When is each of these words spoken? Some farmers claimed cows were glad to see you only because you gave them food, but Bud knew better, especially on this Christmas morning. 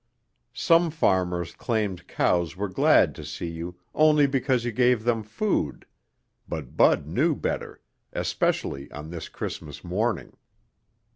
Some 0.55 0.89
farmers 0.89 1.53
claimed 1.53 2.07
cows 2.07 2.57
were 2.57 2.69
glad 2.69 3.13
to 3.13 3.23
see 3.23 3.45
you 3.51 3.77
only 3.93 4.25
because 4.25 4.65
you 4.65 4.71
gave 4.71 5.03
them 5.03 5.21
food, 5.21 5.85
but 6.49 6.75
Bud 6.75 7.05
knew 7.05 7.35
better, 7.35 7.81
especially 8.11 8.91
on 8.91 9.11
this 9.11 9.29
Christmas 9.29 9.83
morning. 9.83 10.35